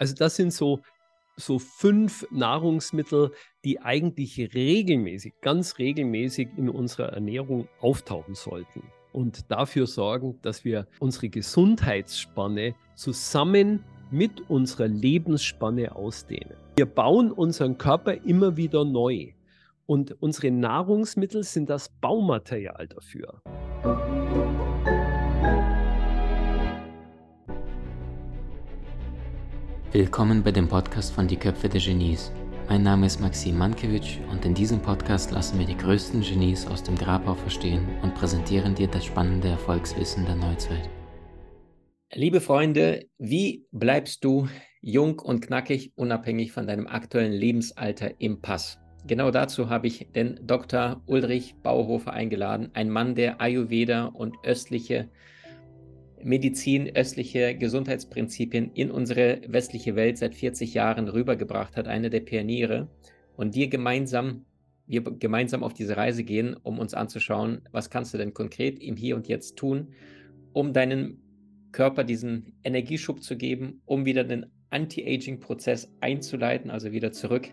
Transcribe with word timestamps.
Also 0.00 0.14
das 0.14 0.36
sind 0.36 0.50
so, 0.52 0.80
so 1.36 1.58
fünf 1.58 2.26
Nahrungsmittel, 2.30 3.32
die 3.64 3.80
eigentlich 3.80 4.38
regelmäßig, 4.54 5.34
ganz 5.42 5.78
regelmäßig 5.78 6.48
in 6.56 6.70
unserer 6.70 7.12
Ernährung 7.12 7.68
auftauchen 7.80 8.34
sollten 8.34 8.82
und 9.12 9.50
dafür 9.50 9.86
sorgen, 9.86 10.38
dass 10.40 10.64
wir 10.64 10.86
unsere 11.00 11.28
Gesundheitsspanne 11.28 12.74
zusammen 12.94 13.84
mit 14.10 14.48
unserer 14.48 14.88
Lebensspanne 14.88 15.94
ausdehnen. 15.94 16.56
Wir 16.76 16.86
bauen 16.86 17.30
unseren 17.30 17.76
Körper 17.76 18.14
immer 18.24 18.56
wieder 18.56 18.86
neu 18.86 19.34
und 19.84 20.16
unsere 20.22 20.50
Nahrungsmittel 20.50 21.42
sind 21.42 21.68
das 21.68 21.90
Baumaterial 21.90 22.88
dafür. 22.88 23.42
Willkommen 29.92 30.44
bei 30.44 30.52
dem 30.52 30.68
Podcast 30.68 31.12
von 31.12 31.26
Die 31.26 31.36
Köpfe 31.36 31.68
der 31.68 31.80
Genies. 31.80 32.30
Mein 32.68 32.84
Name 32.84 33.06
ist 33.06 33.20
Maxim 33.20 33.58
Mankewitsch 33.58 34.18
und 34.30 34.44
in 34.44 34.54
diesem 34.54 34.80
Podcast 34.80 35.32
lassen 35.32 35.58
wir 35.58 35.66
die 35.66 35.76
größten 35.76 36.20
Genies 36.20 36.64
aus 36.68 36.84
dem 36.84 36.94
Grabau 36.94 37.34
verstehen 37.34 37.88
und 38.00 38.14
präsentieren 38.14 38.76
dir 38.76 38.86
das 38.86 39.04
spannende 39.04 39.48
Erfolgswissen 39.48 40.26
der 40.26 40.36
Neuzeit. 40.36 40.88
Liebe 42.12 42.40
Freunde, 42.40 43.08
wie 43.18 43.66
bleibst 43.72 44.24
du 44.24 44.46
jung 44.80 45.18
und 45.18 45.40
knackig, 45.40 45.90
unabhängig 45.96 46.52
von 46.52 46.68
deinem 46.68 46.86
aktuellen 46.86 47.32
Lebensalter 47.32 48.12
im 48.20 48.40
Pass? 48.40 48.78
Genau 49.08 49.32
dazu 49.32 49.70
habe 49.70 49.88
ich 49.88 50.12
den 50.14 50.38
Dr. 50.46 51.02
Ulrich 51.06 51.56
Bauhofer 51.64 52.12
eingeladen, 52.12 52.70
ein 52.74 52.90
Mann, 52.90 53.16
der 53.16 53.40
Ayurveda 53.40 54.04
und 54.04 54.36
östliche 54.44 55.10
Medizin, 56.24 56.94
östliche 56.94 57.56
Gesundheitsprinzipien 57.56 58.70
in 58.74 58.90
unsere 58.90 59.40
westliche 59.46 59.96
Welt 59.96 60.18
seit 60.18 60.34
40 60.34 60.74
Jahren 60.74 61.08
rübergebracht 61.08 61.76
hat, 61.76 61.88
eine 61.88 62.10
der 62.10 62.20
Pioniere. 62.20 62.88
Und 63.36 63.54
wir 63.54 63.68
gemeinsam, 63.68 64.44
wir 64.86 65.02
gemeinsam 65.02 65.62
auf 65.62 65.74
diese 65.74 65.96
Reise 65.96 66.24
gehen, 66.24 66.56
um 66.62 66.78
uns 66.78 66.94
anzuschauen, 66.94 67.62
was 67.72 67.90
kannst 67.90 68.14
du 68.14 68.18
denn 68.18 68.34
konkret 68.34 68.78
im 68.80 68.96
Hier 68.96 69.16
und 69.16 69.28
Jetzt 69.28 69.56
tun, 69.56 69.88
um 70.52 70.72
deinem 70.72 71.18
Körper 71.72 72.04
diesen 72.04 72.54
Energieschub 72.64 73.22
zu 73.22 73.36
geben, 73.36 73.80
um 73.84 74.04
wieder 74.04 74.24
den 74.24 74.46
Anti-Aging-Prozess 74.70 75.92
einzuleiten, 76.00 76.70
also 76.70 76.92
wieder 76.92 77.12
zurück 77.12 77.52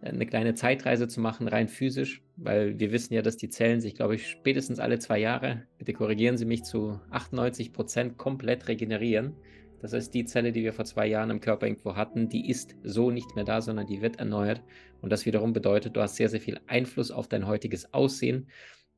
eine 0.00 0.26
kleine 0.26 0.54
Zeitreise 0.54 1.08
zu 1.08 1.20
machen, 1.20 1.48
rein 1.48 1.68
physisch, 1.68 2.22
weil 2.36 2.78
wir 2.78 2.92
wissen 2.92 3.14
ja, 3.14 3.22
dass 3.22 3.36
die 3.36 3.48
Zellen 3.48 3.80
sich, 3.80 3.94
glaube 3.94 4.14
ich, 4.14 4.28
spätestens 4.28 4.78
alle 4.78 4.98
zwei 4.98 5.18
Jahre, 5.18 5.64
bitte 5.78 5.92
korrigieren 5.92 6.36
Sie 6.36 6.44
mich, 6.44 6.62
zu 6.62 7.00
98 7.10 7.72
Prozent 7.72 8.16
komplett 8.16 8.68
regenerieren. 8.68 9.34
Das 9.80 9.92
heißt, 9.92 10.12
die 10.12 10.24
Zelle, 10.24 10.52
die 10.52 10.64
wir 10.64 10.72
vor 10.72 10.84
zwei 10.84 11.06
Jahren 11.06 11.30
im 11.30 11.40
Körper 11.40 11.66
irgendwo 11.66 11.94
hatten, 11.94 12.28
die 12.28 12.48
ist 12.48 12.76
so 12.82 13.10
nicht 13.10 13.36
mehr 13.36 13.44
da, 13.44 13.60
sondern 13.60 13.86
die 13.86 14.02
wird 14.02 14.18
erneuert. 14.18 14.62
Und 15.00 15.10
das 15.10 15.26
wiederum 15.26 15.52
bedeutet, 15.52 15.96
du 15.96 16.00
hast 16.00 16.16
sehr, 16.16 16.28
sehr 16.28 16.40
viel 16.40 16.60
Einfluss 16.66 17.10
auf 17.10 17.28
dein 17.28 17.46
heutiges 17.46 17.92
Aussehen. 17.94 18.48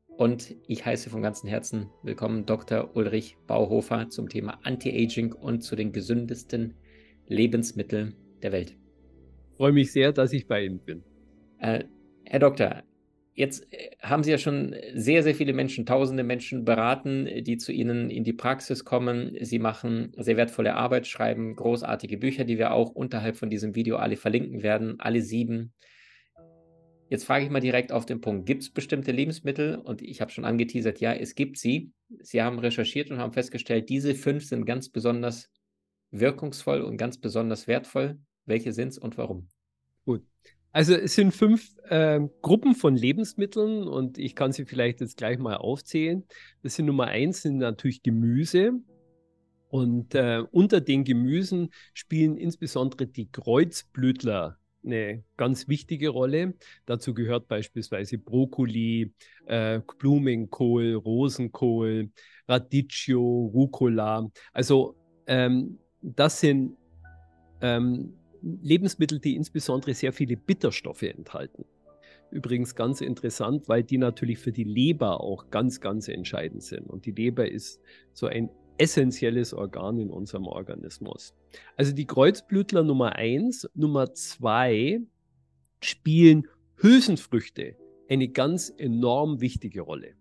Und 0.06 0.54
ich 0.66 0.84
heiße 0.84 1.10
von 1.10 1.22
ganzem 1.22 1.48
Herzen 1.48 1.90
willkommen 2.02 2.46
Dr. 2.46 2.94
Ulrich 2.94 3.36
Bauhofer 3.46 4.08
zum 4.08 4.28
Thema 4.28 4.58
Anti-Aging 4.62 5.32
und 5.32 5.62
zu 5.62 5.76
den 5.76 5.92
gesündesten 5.92 6.74
Lebensmitteln 7.26 8.16
der 8.42 8.52
Welt 8.52 8.79
freue 9.60 9.72
mich 9.72 9.92
sehr, 9.92 10.10
dass 10.12 10.32
ich 10.32 10.46
bei 10.46 10.64
Ihnen 10.64 10.78
bin. 10.78 11.02
Äh, 11.58 11.84
Herr 12.24 12.38
Doktor, 12.38 12.82
jetzt 13.34 13.70
äh, 13.74 13.90
haben 14.00 14.22
Sie 14.22 14.30
ja 14.30 14.38
schon 14.38 14.74
sehr, 14.94 15.22
sehr 15.22 15.34
viele 15.34 15.52
Menschen, 15.52 15.84
tausende 15.84 16.24
Menschen 16.24 16.64
beraten, 16.64 17.28
die 17.44 17.58
zu 17.58 17.70
Ihnen 17.70 18.08
in 18.08 18.24
die 18.24 18.32
Praxis 18.32 18.86
kommen. 18.86 19.36
Sie 19.42 19.58
machen 19.58 20.14
sehr 20.16 20.38
wertvolle 20.38 20.76
Arbeit, 20.76 21.06
schreiben 21.06 21.56
großartige 21.56 22.16
Bücher, 22.16 22.44
die 22.44 22.56
wir 22.56 22.72
auch 22.72 22.88
unterhalb 22.88 23.36
von 23.36 23.50
diesem 23.50 23.74
Video 23.74 23.96
alle 23.96 24.16
verlinken 24.16 24.62
werden, 24.62 24.98
alle 24.98 25.20
sieben. 25.20 25.74
Jetzt 27.10 27.24
frage 27.24 27.44
ich 27.44 27.50
mal 27.50 27.60
direkt 27.60 27.92
auf 27.92 28.06
den 28.06 28.22
Punkt. 28.22 28.46
Gibt 28.46 28.62
es 28.62 28.70
bestimmte 28.70 29.12
Lebensmittel? 29.12 29.76
Und 29.76 30.00
ich 30.00 30.22
habe 30.22 30.30
schon 30.30 30.46
angeteasert, 30.46 31.00
ja, 31.00 31.12
es 31.12 31.34
gibt 31.34 31.58
sie. 31.58 31.92
Sie 32.20 32.40
haben 32.40 32.58
recherchiert 32.60 33.10
und 33.10 33.18
haben 33.18 33.34
festgestellt, 33.34 33.90
diese 33.90 34.14
fünf 34.14 34.46
sind 34.46 34.64
ganz 34.64 34.88
besonders 34.88 35.50
wirkungsvoll 36.12 36.80
und 36.80 36.96
ganz 36.96 37.18
besonders 37.18 37.66
wertvoll. 37.66 38.20
Welche 38.50 38.74
sind 38.74 38.88
es 38.88 38.98
und 38.98 39.16
warum? 39.16 39.48
Gut. 40.04 40.22
Also 40.72 40.94
es 40.94 41.14
sind 41.14 41.32
fünf 41.32 41.76
äh, 41.88 42.20
Gruppen 42.42 42.74
von 42.74 42.94
Lebensmitteln 42.94 43.88
und 43.88 44.18
ich 44.18 44.36
kann 44.36 44.52
sie 44.52 44.66
vielleicht 44.66 45.00
jetzt 45.00 45.16
gleich 45.16 45.38
mal 45.38 45.56
aufzählen. 45.56 46.24
Das 46.62 46.74
sind 46.74 46.86
Nummer 46.86 47.06
eins 47.06 47.42
sind 47.42 47.56
natürlich 47.56 48.02
Gemüse. 48.02 48.72
Und 49.68 50.14
äh, 50.14 50.42
unter 50.50 50.80
den 50.80 51.04
Gemüsen 51.04 51.70
spielen 51.94 52.36
insbesondere 52.36 53.06
die 53.06 53.30
Kreuzblütler 53.30 54.58
eine 54.84 55.22
ganz 55.36 55.68
wichtige 55.68 56.08
Rolle. 56.08 56.54
Dazu 56.86 57.14
gehört 57.14 57.48
beispielsweise 57.48 58.18
Brokkoli, 58.18 59.12
äh, 59.46 59.80
Blumenkohl, 59.98 60.94
Rosenkohl, 60.94 62.10
Radicchio, 62.48 63.50
Rucola. 63.54 64.28
Also 64.52 64.96
ähm, 65.26 65.78
das 66.02 66.40
sind 66.40 66.76
ähm, 67.60 68.14
Lebensmittel, 68.42 69.18
die 69.18 69.36
insbesondere 69.36 69.94
sehr 69.94 70.12
viele 70.12 70.36
Bitterstoffe 70.36 71.02
enthalten. 71.02 71.64
Übrigens 72.30 72.74
ganz 72.74 73.00
interessant, 73.00 73.68
weil 73.68 73.82
die 73.82 73.98
natürlich 73.98 74.38
für 74.38 74.52
die 74.52 74.64
Leber 74.64 75.20
auch 75.20 75.50
ganz, 75.50 75.80
ganz 75.80 76.08
entscheidend 76.08 76.62
sind. 76.62 76.88
Und 76.88 77.04
die 77.06 77.10
Leber 77.10 77.50
ist 77.50 77.80
so 78.12 78.26
ein 78.26 78.50
essentielles 78.78 79.52
Organ 79.52 79.98
in 79.98 80.10
unserem 80.10 80.46
Organismus. 80.46 81.34
Also 81.76 81.92
die 81.92 82.06
Kreuzblütler 82.06 82.82
Nummer 82.82 83.16
eins, 83.16 83.68
Nummer 83.74 84.14
zwei 84.14 85.00
spielen 85.82 86.46
Hülsenfrüchte 86.76 87.76
eine 88.08 88.28
ganz 88.28 88.72
enorm 88.76 89.40
wichtige 89.40 89.82
Rolle, 89.82 90.14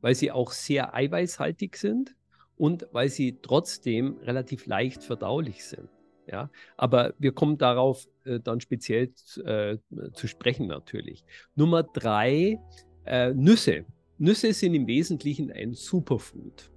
weil 0.00 0.14
sie 0.14 0.30
auch 0.30 0.52
sehr 0.52 0.94
eiweißhaltig 0.94 1.76
sind 1.76 2.14
und 2.56 2.86
weil 2.92 3.08
sie 3.08 3.38
trotzdem 3.40 4.18
relativ 4.18 4.66
leicht 4.66 5.02
verdaulich 5.02 5.64
sind. 5.64 5.88
Ja, 6.26 6.50
aber 6.76 7.14
wir 7.18 7.32
kommen 7.32 7.58
darauf 7.58 8.06
äh, 8.24 8.40
dann 8.40 8.60
speziell 8.60 9.12
äh, 9.44 9.76
zu 10.14 10.26
sprechen 10.26 10.66
natürlich. 10.66 11.24
Nummer 11.54 11.82
drei, 11.82 12.58
äh, 13.04 13.34
Nüsse. 13.34 13.84
Nüsse 14.16 14.52
sind 14.52 14.74
im 14.74 14.86
Wesentlichen 14.86 15.50
ein 15.50 15.74
Superfood. 15.74 16.70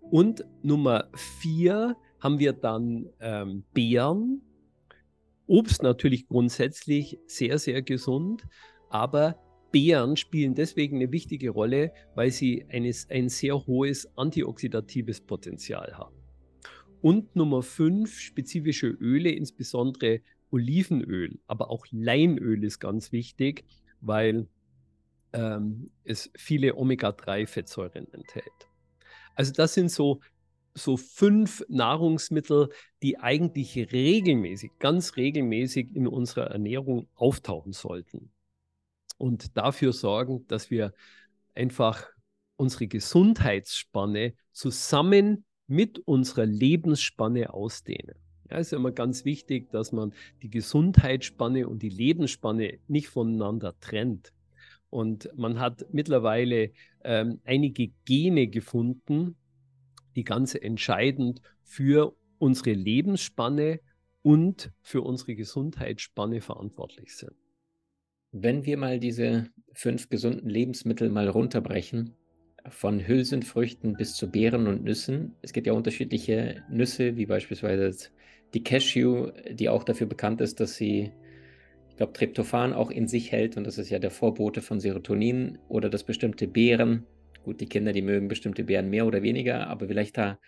Und 0.00 0.44
Nummer 0.62 1.10
vier 1.14 1.96
haben 2.20 2.38
wir 2.38 2.52
dann 2.54 3.10
ähm, 3.20 3.64
Beeren. 3.74 4.40
Obst 5.46 5.82
natürlich 5.82 6.26
grundsätzlich 6.26 7.18
sehr, 7.26 7.58
sehr 7.58 7.82
gesund, 7.82 8.46
aber 8.88 9.38
Beeren 9.72 10.16
spielen 10.16 10.54
deswegen 10.54 10.96
eine 10.96 11.12
wichtige 11.12 11.50
Rolle, 11.50 11.92
weil 12.14 12.30
sie 12.30 12.64
eines, 12.70 13.10
ein 13.10 13.28
sehr 13.28 13.66
hohes 13.66 14.08
antioxidatives 14.16 15.20
Potenzial 15.20 15.98
haben. 15.98 16.23
Und 17.04 17.36
Nummer 17.36 17.62
fünf, 17.62 18.18
spezifische 18.18 18.86
Öle, 18.86 19.30
insbesondere 19.30 20.22
Olivenöl, 20.50 21.38
aber 21.46 21.68
auch 21.68 21.84
Leinöl 21.90 22.64
ist 22.64 22.78
ganz 22.78 23.12
wichtig, 23.12 23.66
weil 24.00 24.48
ähm, 25.34 25.90
es 26.04 26.30
viele 26.34 26.74
Omega-3-Fettsäuren 26.76 28.10
enthält. 28.10 28.70
Also 29.34 29.52
das 29.52 29.74
sind 29.74 29.90
so, 29.90 30.22
so 30.72 30.96
fünf 30.96 31.62
Nahrungsmittel, 31.68 32.70
die 33.02 33.18
eigentlich 33.18 33.76
regelmäßig, 33.76 34.70
ganz 34.78 35.16
regelmäßig 35.16 35.94
in 35.94 36.06
unserer 36.06 36.46
Ernährung 36.52 37.06
auftauchen 37.16 37.74
sollten. 37.74 38.32
Und 39.18 39.58
dafür 39.58 39.92
sorgen, 39.92 40.46
dass 40.48 40.70
wir 40.70 40.94
einfach 41.54 42.06
unsere 42.56 42.86
Gesundheitsspanne 42.86 44.32
zusammen 44.52 45.44
mit 45.74 45.98
unserer 45.98 46.46
Lebensspanne 46.46 47.52
ausdehnen. 47.52 48.14
Ja, 48.50 48.58
ist 48.58 48.72
immer 48.72 48.92
ganz 48.92 49.24
wichtig, 49.24 49.70
dass 49.70 49.90
man 49.90 50.12
die 50.42 50.50
Gesundheitsspanne 50.50 51.66
und 51.66 51.82
die 51.82 51.88
Lebensspanne 51.88 52.78
nicht 52.86 53.08
voneinander 53.08 53.74
trennt. 53.80 54.32
Und 54.90 55.28
man 55.34 55.58
hat 55.58 55.86
mittlerweile 55.92 56.70
ähm, 57.02 57.40
einige 57.44 57.90
Gene 58.04 58.46
gefunden, 58.46 59.36
die 60.14 60.22
ganz 60.22 60.54
entscheidend 60.54 61.40
für 61.62 62.14
unsere 62.38 62.72
Lebensspanne 62.72 63.80
und 64.22 64.70
für 64.80 65.02
unsere 65.02 65.34
Gesundheitsspanne 65.34 66.40
verantwortlich 66.40 67.16
sind. 67.16 67.34
Wenn 68.30 68.64
wir 68.64 68.76
mal 68.76 69.00
diese 69.00 69.48
fünf 69.72 70.08
gesunden 70.08 70.48
Lebensmittel 70.48 71.08
mal 71.10 71.28
runterbrechen, 71.28 72.14
von 72.68 73.06
Hülsenfrüchten 73.06 73.94
bis 73.94 74.14
zu 74.14 74.30
Beeren 74.30 74.66
und 74.66 74.84
Nüssen. 74.84 75.34
Es 75.42 75.52
gibt 75.52 75.66
ja 75.66 75.72
unterschiedliche 75.72 76.62
Nüsse, 76.70 77.16
wie 77.16 77.26
beispielsweise 77.26 78.10
die 78.54 78.62
Cashew, 78.62 79.30
die 79.50 79.68
auch 79.68 79.84
dafür 79.84 80.06
bekannt 80.06 80.40
ist, 80.40 80.60
dass 80.60 80.76
sie, 80.76 81.12
ich 81.90 81.96
glaube, 81.96 82.12
Tryptophan 82.12 82.72
auch 82.72 82.90
in 82.90 83.08
sich 83.08 83.32
hält 83.32 83.56
und 83.56 83.64
das 83.64 83.78
ist 83.78 83.90
ja 83.90 83.98
der 83.98 84.10
Vorbote 84.10 84.62
von 84.62 84.80
Serotonin 84.80 85.58
oder 85.68 85.90
dass 85.90 86.04
bestimmte 86.04 86.46
Beeren, 86.46 87.06
gut, 87.42 87.60
die 87.60 87.68
Kinder, 87.68 87.92
die 87.92 88.02
mögen 88.02 88.28
bestimmte 88.28 88.64
Beeren 88.64 88.90
mehr 88.90 89.06
oder 89.06 89.22
weniger, 89.22 89.66
aber 89.66 89.88
vielleicht 89.88 90.16
da 90.16 90.38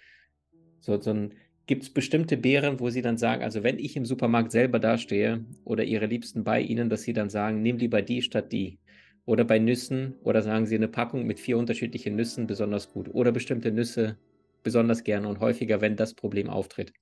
so, 0.80 1.00
so 1.00 1.10
ein 1.10 1.34
Gibt 1.66 1.82
es 1.82 1.90
bestimmte 1.90 2.36
Beeren, 2.36 2.78
wo 2.78 2.90
Sie 2.90 3.02
dann 3.02 3.16
sagen, 3.16 3.42
also 3.42 3.64
wenn 3.64 3.80
ich 3.80 3.96
im 3.96 4.04
Supermarkt 4.04 4.52
selber 4.52 4.78
dastehe 4.78 5.44
oder 5.64 5.82
Ihre 5.82 6.06
Liebsten 6.06 6.44
bei 6.44 6.60
Ihnen, 6.60 6.88
dass 6.88 7.02
Sie 7.02 7.12
dann 7.12 7.28
sagen, 7.28 7.60
nimm 7.60 7.78
lieber 7.78 8.02
die 8.02 8.22
statt 8.22 8.52
die? 8.52 8.78
Oder 9.26 9.44
bei 9.44 9.58
Nüssen. 9.58 10.14
Oder 10.22 10.40
sagen 10.40 10.66
Sie 10.66 10.76
eine 10.76 10.88
Packung 10.88 11.26
mit 11.26 11.38
vier 11.38 11.58
unterschiedlichen 11.58 12.16
Nüssen 12.16 12.46
besonders 12.46 12.90
gut? 12.90 13.08
Oder 13.12 13.32
bestimmte 13.32 13.70
Nüsse 13.70 14.16
besonders 14.62 15.04
gerne 15.04 15.28
und 15.28 15.40
häufiger, 15.40 15.80
wenn 15.80 15.96
das 15.96 16.14
Problem 16.14 16.48
auftritt? 16.48 16.92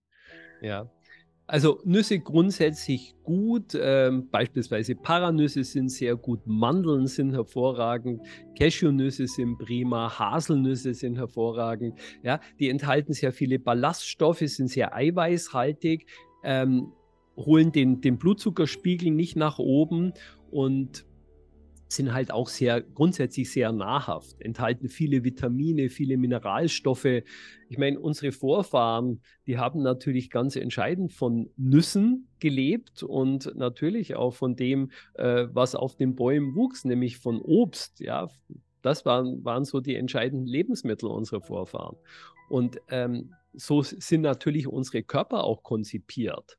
Ja, 0.61 0.91
also 1.47 1.81
Nüsse 1.85 2.21
grundsätzlich 2.21 3.15
gut, 3.23 3.79
ähm, 3.79 4.31
beispielsweise 4.31 4.95
Paranüsse 4.95 5.63
sind 5.63 5.91
sehr 5.91 6.17
gut, 6.17 6.41
Mandeln 6.47 7.07
sind 7.07 7.35
hervorragend, 7.35 8.23
Cashewnüsse 8.59 9.27
sind 9.27 9.59
prima, 9.59 10.19
Haselnüsse 10.19 10.95
sind 10.95 11.17
hervorragend. 11.17 11.99
Ja, 12.23 12.41
die 12.59 12.71
enthalten 12.71 13.13
sehr 13.13 13.33
viele 13.33 13.59
Ballaststoffe, 13.59 14.39
sind 14.39 14.69
sehr 14.69 14.95
eiweißhaltig, 14.95 16.07
ähm, 16.45 16.93
holen 17.37 17.73
den, 17.73 18.01
den 18.01 18.17
Blutzuckerspiegel 18.17 19.11
nicht 19.11 19.37
nach 19.37 19.59
oben. 19.59 20.15
Und 20.51 21.05
sind 21.97 22.13
halt 22.13 22.31
auch 22.31 22.49
sehr 22.49 22.81
grundsätzlich 22.81 23.51
sehr 23.51 23.73
nahrhaft, 23.73 24.41
enthalten 24.41 24.89
viele 24.89 25.25
Vitamine, 25.25 25.89
viele 25.89 26.17
Mineralstoffe. 26.17 27.23
Ich 27.69 27.79
meine, 27.79 27.99
unsere 27.99 28.33
Vorfahren, 28.33 29.21
die 29.47 29.59
haben 29.59 29.83
natürlich 29.83 30.31
ganz 30.31 30.57
entscheidend 30.57 31.13
von 31.13 31.51
Nüssen 31.57 32.29
gelebt 32.41 33.03
und 33.03 33.55
natürlich 33.57 34.15
auch 34.15 34.35
von 34.35 34.57
dem, 34.57 34.91
äh, 35.15 35.47
was 35.53 35.75
auf 35.75 35.97
den 35.97 36.15
Bäumen 36.15 36.55
wuchs, 36.55 36.85
nämlich 36.85 37.19
von 37.19 37.41
Obst. 37.41 38.01
Ja, 38.01 38.29
das 38.83 39.05
waren, 39.07 39.45
waren 39.45 39.65
so 39.65 39.81
die 39.81 39.97
entscheidenden 39.97 40.47
Lebensmittel 40.47 41.09
unserer 41.09 41.41
Vorfahren. 41.41 41.97
Und 42.49 42.79
ähm, 42.91 43.35
so 43.53 43.83
sind 43.83 44.21
natürlich 44.21 44.67
unsere 44.67 45.03
Körper 45.03 45.45
auch 45.45 45.63
konzipiert. 45.63 46.59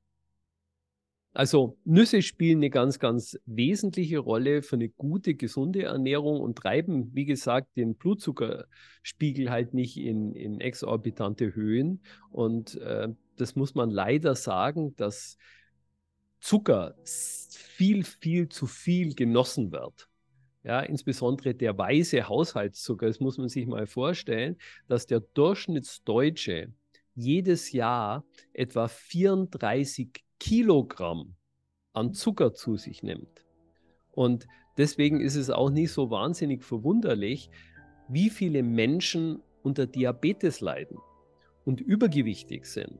Also 1.36 1.78
Nüsse 1.84 2.22
spielen 2.22 2.60
eine 2.60 2.70
ganz, 2.70 2.98
ganz 2.98 3.38
wesentliche 3.46 4.20
Rolle 4.20 4.62
für 4.62 4.78
eine 4.78 4.88
gute, 4.88 5.36
gesunde 5.36 5.84
Ernährung 5.84 6.40
und 6.40 6.58
treiben, 6.58 7.14
wie 7.14 7.26
gesagt, 7.26 7.76
den 7.76 7.96
Blutzuckerspiegel 7.96 9.50
halt 9.50 9.74
nicht 9.74 9.98
in, 9.98 10.34
in 10.34 10.62
exorbitante 10.62 11.54
Höhen. 11.54 12.02
Und 12.32 12.76
äh, 12.76 13.10
das 13.36 13.58
muss 13.58 13.76
man 13.76 13.92
leider 13.92 14.34
sagen, 14.36 14.96
dass 14.96 15.38
Zucker 16.40 16.96
viel, 17.04 18.06
viel 18.06 18.48
zu 18.48 18.66
viel 18.66 19.14
genossen 19.14 19.74
wird. 19.74 20.08
Ja, 20.64 20.80
insbesondere 20.80 21.54
der 21.54 21.78
weiße 21.78 22.30
Haushaltszucker, 22.30 23.08
das 23.08 23.20
muss 23.20 23.38
man 23.38 23.50
sich 23.50 23.68
mal 23.68 23.88
vorstellen, 23.88 24.56
dass 24.88 25.06
der 25.06 25.20
Durchschnittsdeutsche 25.20 26.72
jedes 27.14 27.74
Jahr 27.74 28.24
etwa 28.54 28.88
34 28.88 30.25
Kilogramm 30.40 31.36
an 31.94 32.14
Zucker 32.14 32.54
zu 32.54 32.78
sich 32.78 33.04
nimmt. 33.04 33.46
Und 34.12 34.48
deswegen 34.78 35.22
ist 35.22 35.36
es 35.36 35.50
auch 35.50 35.70
nicht 35.70 35.92
so 35.92 36.10
wahnsinnig 36.10 36.64
verwunderlich, 36.64 37.50
wie 38.08 38.30
viele 38.30 38.64
Menschen 38.64 39.42
unter 39.64 39.88
Diabetes 39.88 40.62
leiden 40.62 40.98
und 41.66 41.82
übergewichtig 41.82 42.66
sind. 42.66 43.00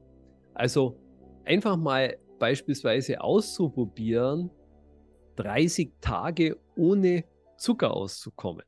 Also 0.54 0.98
einfach 1.44 1.76
mal 1.76 2.18
beispielsweise 2.38 3.20
auszuprobieren, 3.20 4.50
30 5.36 5.92
Tage 6.00 6.58
ohne 6.76 7.24
Zucker 7.56 7.94
auszukommen. 7.94 8.64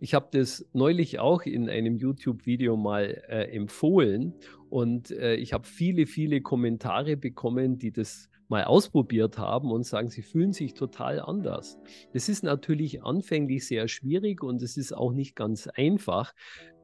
Ich 0.00 0.14
habe 0.14 0.28
das 0.30 0.66
neulich 0.72 1.18
auch 1.18 1.42
in 1.42 1.68
einem 1.70 1.96
YouTube-Video 1.96 2.76
mal 2.76 3.22
äh, 3.28 3.54
empfohlen 3.54 4.34
und 4.68 5.10
äh, 5.10 5.36
ich 5.36 5.52
habe 5.52 5.66
viele, 5.66 6.06
viele 6.06 6.40
Kommentare 6.40 7.16
bekommen, 7.16 7.78
die 7.78 7.92
das 7.92 8.28
mal 8.48 8.64
ausprobiert 8.64 9.38
haben 9.38 9.70
und 9.70 9.84
sagen, 9.84 10.10
sie 10.10 10.22
fühlen 10.22 10.52
sich 10.52 10.74
total 10.74 11.20
anders. 11.20 11.78
Das 12.12 12.28
ist 12.28 12.44
natürlich 12.44 13.02
anfänglich 13.02 13.66
sehr 13.66 13.88
schwierig 13.88 14.42
und 14.42 14.62
es 14.62 14.76
ist 14.76 14.92
auch 14.92 15.12
nicht 15.12 15.34
ganz 15.34 15.66
einfach, 15.66 16.34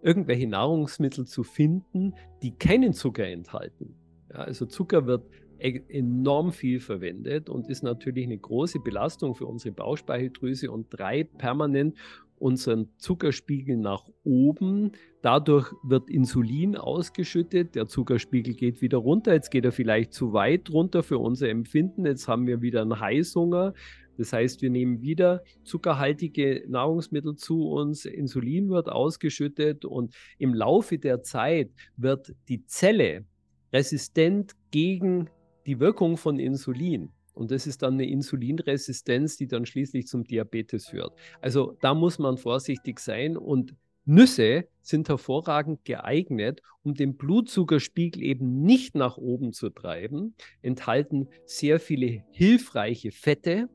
irgendwelche 0.02 0.46
Nahrungsmittel 0.46 1.26
zu 1.26 1.42
finden, 1.42 2.14
die 2.42 2.52
keinen 2.56 2.92
Zucker 2.92 3.26
enthalten. 3.26 3.94
Ja, 4.30 4.36
also 4.36 4.66
Zucker 4.66 5.06
wird 5.06 5.28
e-, 5.58 5.82
enorm 5.88 6.52
viel 6.52 6.80
verwendet 6.80 7.48
und 7.48 7.68
ist 7.68 7.82
natürlich 7.82 8.24
eine 8.24 8.38
große 8.38 8.80
Belastung 8.80 9.34
für 9.34 9.46
unsere 9.46 9.74
Bauchspeicheldrüse 9.74 10.70
und 10.70 10.90
treibt 10.90 11.38
permanent 11.38 11.96
unseren 12.40 12.88
Zuckerspiegel 12.96 13.76
nach 13.76 14.08
oben. 14.24 14.92
Dadurch 15.22 15.72
wird 15.82 16.08
Insulin 16.10 16.76
ausgeschüttet, 16.76 17.74
der 17.74 17.86
Zuckerspiegel 17.86 18.54
geht 18.54 18.80
wieder 18.80 18.98
runter. 18.98 19.34
Jetzt 19.34 19.50
geht 19.50 19.64
er 19.64 19.72
vielleicht 19.72 20.12
zu 20.12 20.32
weit 20.32 20.70
runter 20.70 21.02
für 21.02 21.18
unser 21.18 21.48
Empfinden. 21.48 22.06
Jetzt 22.06 22.28
haben 22.28 22.46
wir 22.46 22.62
wieder 22.62 22.82
einen 22.82 22.98
Heißhunger. 22.98 23.74
Das 24.16 24.32
heißt, 24.32 24.60
wir 24.60 24.70
nehmen 24.70 25.00
wieder 25.00 25.42
zuckerhaltige 25.64 26.64
Nahrungsmittel 26.68 27.36
zu 27.36 27.68
uns, 27.68 28.04
Insulin 28.04 28.68
wird 28.68 28.90
ausgeschüttet 28.90 29.86
und 29.86 30.14
im 30.36 30.52
Laufe 30.52 30.98
der 30.98 31.22
Zeit 31.22 31.70
wird 31.96 32.34
die 32.48 32.66
Zelle 32.66 33.24
resistent 33.72 34.52
gegen 34.70 35.30
die 35.66 35.80
Wirkung 35.80 36.18
von 36.18 36.38
Insulin. 36.38 37.12
Und 37.40 37.50
das 37.50 37.66
ist 37.66 37.80
dann 37.80 37.94
eine 37.94 38.06
Insulinresistenz, 38.06 39.38
die 39.38 39.46
dann 39.46 39.64
schließlich 39.64 40.06
zum 40.06 40.24
Diabetes 40.24 40.88
führt. 40.88 41.14
Also 41.40 41.74
da 41.80 41.94
muss 41.94 42.18
man 42.18 42.36
vorsichtig 42.36 43.00
sein 43.00 43.38
und 43.38 43.74
Nüsse 44.04 44.68
sind 44.82 45.08
hervorragend 45.08 45.86
geeignet, 45.86 46.60
um 46.82 46.92
den 46.92 47.16
Blutzuckerspiegel 47.16 48.22
eben 48.22 48.60
nicht 48.60 48.94
nach 48.94 49.16
oben 49.16 49.54
zu 49.54 49.70
treiben, 49.70 50.34
enthalten 50.60 51.28
sehr 51.46 51.80
viele 51.80 52.24
hilfreiche 52.30 53.10
Fette 53.10 53.70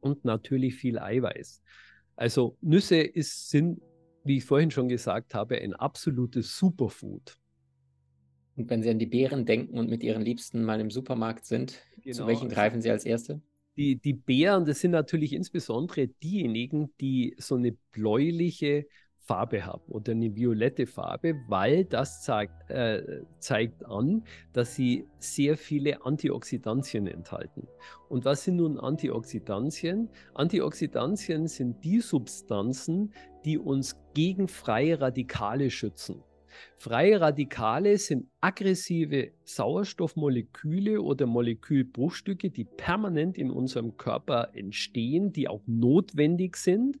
und 0.00 0.24
natürlich 0.24 0.76
viel 0.76 0.98
Eiweiß. 0.98 1.60
Also 2.16 2.56
Nüsse 2.62 2.96
ist, 2.96 3.50
sind, 3.50 3.78
wie 4.24 4.38
ich 4.38 4.44
vorhin 4.46 4.70
schon 4.70 4.88
gesagt 4.88 5.34
habe, 5.34 5.58
ein 5.58 5.74
absolutes 5.74 6.56
Superfood. 6.56 7.36
Und 8.56 8.70
wenn 8.70 8.82
Sie 8.82 8.88
an 8.88 8.98
die 8.98 9.04
Beeren 9.04 9.44
denken 9.44 9.78
und 9.78 9.90
mit 9.90 10.02
Ihren 10.02 10.22
Liebsten 10.22 10.64
mal 10.64 10.80
im 10.80 10.90
Supermarkt 10.90 11.44
sind, 11.44 11.82
genau. 12.12 12.24
zu 12.24 12.26
welchen 12.26 12.48
greifen 12.48 12.80
Sie 12.80 12.90
als 12.90 13.04
Erste? 13.04 13.40
Die, 13.76 13.96
die 13.96 14.14
Beeren, 14.14 14.64
das 14.64 14.80
sind 14.80 14.92
natürlich 14.92 15.34
insbesondere 15.34 16.08
diejenigen, 16.08 16.90
die 16.98 17.36
so 17.38 17.56
eine 17.56 17.72
bläuliche 17.92 18.86
Farbe 19.26 19.66
haben 19.66 19.82
oder 19.88 20.12
eine 20.12 20.34
violette 20.34 20.86
Farbe, 20.86 21.34
weil 21.48 21.84
das 21.84 22.22
zeigt, 22.22 22.70
äh, 22.70 23.22
zeigt 23.38 23.84
an, 23.84 24.24
dass 24.52 24.74
sie 24.74 25.04
sehr 25.18 25.56
viele 25.56 26.06
Antioxidantien 26.06 27.06
enthalten. 27.06 27.66
Und 28.08 28.24
was 28.24 28.44
sind 28.44 28.56
nun 28.56 28.78
Antioxidantien? 28.78 30.08
Antioxidantien 30.34 31.48
sind 31.48 31.84
die 31.84 32.00
Substanzen, 32.00 33.12
die 33.44 33.58
uns 33.58 33.96
gegen 34.14 34.48
freie 34.48 35.00
Radikale 35.00 35.70
schützen. 35.70 36.22
Freie 36.78 37.20
Radikale 37.20 37.98
sind 37.98 38.28
aggressive 38.40 39.32
Sauerstoffmoleküle 39.44 41.00
oder 41.00 41.26
Molekülbruchstücke, 41.26 42.50
die 42.50 42.64
permanent 42.64 43.38
in 43.38 43.50
unserem 43.50 43.96
Körper 43.96 44.50
entstehen, 44.54 45.32
die 45.32 45.48
auch 45.48 45.62
notwendig 45.66 46.56
sind. 46.56 46.98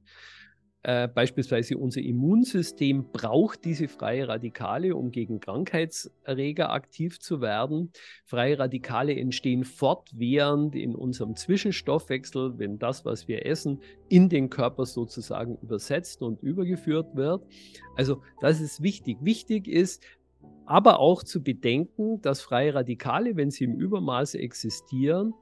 Äh, 0.86 1.08
beispielsweise 1.08 1.78
unser 1.78 2.00
Immunsystem 2.00 3.06
braucht 3.10 3.64
diese 3.64 3.88
freie 3.88 4.28
Radikale, 4.28 4.94
um 4.94 5.10
gegen 5.10 5.40
Krankheitserreger 5.40 6.70
aktiv 6.70 7.18
zu 7.18 7.40
werden. 7.40 7.90
Freie 8.24 8.56
Radikale 8.56 9.18
entstehen 9.18 9.64
fortwährend 9.64 10.76
in 10.76 10.94
unserem 10.94 11.34
Zwischenstoffwechsel, 11.34 12.60
wenn 12.60 12.78
das, 12.78 13.04
was 13.04 13.26
wir 13.26 13.46
essen, 13.46 13.80
in 14.08 14.28
den 14.28 14.48
Körper 14.48 14.86
sozusagen 14.86 15.58
übersetzt 15.60 16.22
und 16.22 16.40
übergeführt 16.40 17.16
wird. 17.16 17.44
Also 17.96 18.22
das 18.40 18.60
ist 18.60 18.80
wichtig. 18.80 19.18
Wichtig 19.22 19.66
ist, 19.66 20.04
aber 20.66 21.00
auch 21.00 21.24
zu 21.24 21.42
bedenken, 21.42 22.20
dass 22.20 22.42
freie 22.42 22.74
Radikale, 22.74 23.34
wenn 23.34 23.50
sie 23.50 23.64
im 23.64 23.74
Übermaße 23.74 24.38
existieren, 24.38 25.34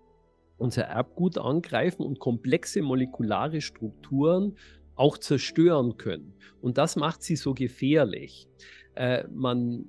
unser 0.57 0.85
Erbgut 0.85 1.37
angreifen 1.37 2.03
und 2.03 2.19
komplexe 2.19 2.81
molekulare 2.81 3.61
Strukturen 3.61 4.57
auch 4.97 5.19
zerstören 5.19 5.97
können. 5.97 6.35
Und 6.61 6.79
das 6.79 6.97
macht 6.97 7.23
sie 7.23 7.37
so 7.37 7.55
gefährlich. 7.55 8.49
Äh, 8.95 9.25
man 9.29 9.87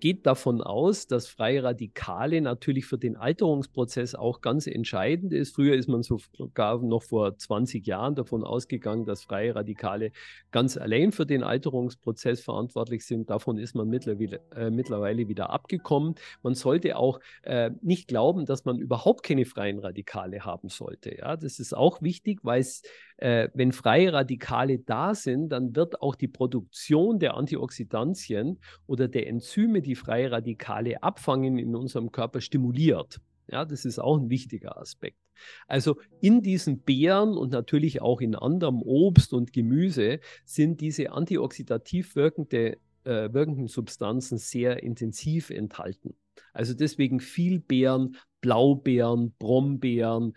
geht 0.00 0.26
davon 0.26 0.62
aus, 0.62 1.06
dass 1.06 1.28
freie 1.28 1.62
Radikale 1.62 2.40
natürlich 2.40 2.86
für 2.86 2.98
den 2.98 3.16
Alterungsprozess 3.16 4.14
auch 4.14 4.40
ganz 4.40 4.66
entscheidend 4.66 5.32
ist. 5.32 5.54
Früher 5.54 5.76
ist 5.76 5.88
man 5.88 6.02
sogar 6.02 6.82
noch 6.82 7.02
vor 7.02 7.36
20 7.36 7.86
Jahren 7.86 8.14
davon 8.14 8.42
ausgegangen, 8.42 9.04
dass 9.04 9.24
freie 9.24 9.54
Radikale 9.54 10.10
ganz 10.50 10.76
allein 10.76 11.12
für 11.12 11.26
den 11.26 11.42
Alterungsprozess 11.42 12.40
verantwortlich 12.40 13.04
sind. 13.04 13.30
Davon 13.30 13.58
ist 13.58 13.74
man 13.74 13.88
mittlerweile, 13.88 14.40
äh, 14.56 14.70
mittlerweile 14.70 15.28
wieder 15.28 15.50
abgekommen. 15.50 16.14
Man 16.42 16.54
sollte 16.54 16.96
auch 16.96 17.20
äh, 17.42 17.70
nicht 17.82 18.08
glauben, 18.08 18.46
dass 18.46 18.64
man 18.64 18.78
überhaupt 18.78 19.22
keine 19.22 19.44
freien 19.44 19.78
Radikale 19.78 20.44
haben 20.44 20.68
sollte. 20.68 21.16
Ja, 21.16 21.36
das 21.36 21.60
ist 21.60 21.76
auch 21.76 22.00
wichtig, 22.02 22.40
weil 22.42 22.60
es 22.60 22.82
äh, 23.20 23.50
wenn 23.52 23.72
freie 23.72 24.12
Radikale 24.12 24.78
da 24.78 25.14
sind, 25.14 25.50
dann 25.50 25.76
wird 25.76 26.00
auch 26.00 26.14
die 26.14 26.28
Produktion 26.28 27.18
der 27.18 27.34
Antioxidantien 27.34 28.58
oder 28.86 29.08
der 29.08 29.26
Enzyme, 29.28 29.82
die 29.82 29.94
freie 29.94 30.32
Radikale 30.32 31.02
abfangen, 31.02 31.58
in 31.58 31.76
unserem 31.76 32.12
Körper 32.12 32.40
stimuliert. 32.40 33.20
Ja, 33.50 33.64
das 33.64 33.84
ist 33.84 33.98
auch 33.98 34.16
ein 34.16 34.30
wichtiger 34.30 34.78
Aspekt. 34.78 35.18
Also 35.66 35.96
in 36.20 36.40
diesen 36.40 36.80
Beeren 36.80 37.36
und 37.36 37.52
natürlich 37.52 38.00
auch 38.00 38.20
in 38.20 38.34
anderem 38.34 38.80
Obst 38.82 39.34
und 39.34 39.52
Gemüse 39.52 40.20
sind 40.44 40.80
diese 40.80 41.12
antioxidativ 41.12 42.16
wirkende, 42.16 42.78
äh, 43.04 43.32
wirkenden 43.32 43.66
Substanzen 43.68 44.38
sehr 44.38 44.82
intensiv 44.82 45.50
enthalten. 45.50 46.14
Also 46.52 46.74
deswegen 46.74 47.20
viel 47.20 47.60
Beeren, 47.60 48.16
Blaubeeren, 48.40 49.34
Brombeeren, 49.38 50.34